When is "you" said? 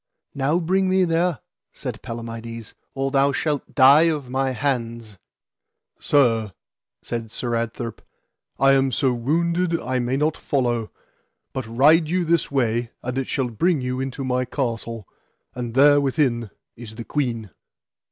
12.09-12.25, 13.81-13.99